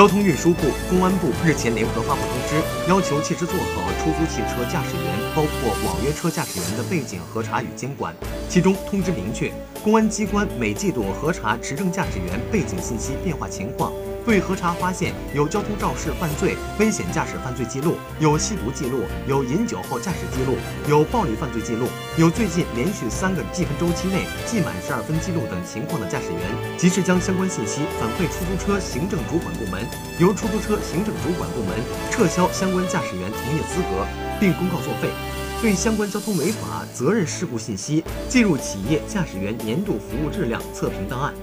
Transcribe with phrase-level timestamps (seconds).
[0.00, 2.56] 交通运输部、公安部日前联合发布通知，
[2.88, 8.14] 要求切实做好出租汽车驾驶员，包括网约车驾驶员的背景核查与监管。
[8.48, 9.52] 其中，通知明确，
[9.84, 13.92] 公安机关每季度核查持证驾驶员背景信息变化情况。
[14.30, 20.56] 对核查发现有交通肇事犯罪、危险驾驶犯罪记录、有吸毒记录、有饮酒后驾驶记录、
[20.88, 29.84] 有暴力犯罪记录、有最近连续三个记分周期内记满十二分记录等情况的驾驶员，及时将相关信息反馈出租车行政主管部门，
[30.20, 31.74] 由出租车行政主管部门
[32.12, 34.06] 撤销相关驾驶员从业资格，
[34.38, 35.10] 并公告作废。
[35.60, 41.34] 对相关交通违法责任事故信息记入企业驾驶员年度服务质量测评档案。